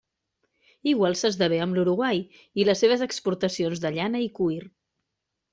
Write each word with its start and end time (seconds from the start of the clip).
Igual 0.91 1.17
s'esdevé 1.19 1.59
amb 1.65 1.77
l'Uruguai 1.79 2.23
i 2.63 2.67
les 2.71 2.83
seues 2.85 3.05
exportacions 3.09 3.85
de 3.85 3.95
llana 4.01 4.27
i 4.31 4.35
cuir. 4.41 4.61